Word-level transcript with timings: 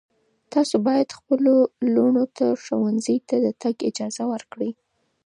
تاسو 0.53 0.75
باید 0.87 1.15
خپلو 1.19 1.53
لوڼو 1.93 2.25
ته 2.37 2.45
ښوونځي 2.63 3.17
ته 3.27 3.35
د 3.45 3.47
تګ 3.61 3.75
اجازه 3.89 4.23
ورکړئ. 4.33 4.71